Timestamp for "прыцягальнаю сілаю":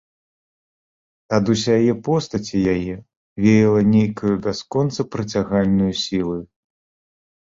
5.17-6.39